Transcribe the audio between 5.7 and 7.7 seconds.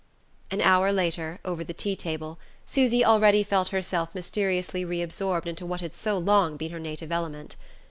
had so long been her native element.